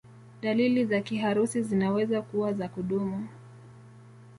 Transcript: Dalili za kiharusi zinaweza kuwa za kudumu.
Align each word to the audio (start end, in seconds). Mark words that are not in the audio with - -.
Dalili 0.41 0.85
za 0.85 1.01
kiharusi 1.01 1.61
zinaweza 1.63 2.21
kuwa 2.21 2.53
za 2.53 2.67
kudumu. 2.67 3.27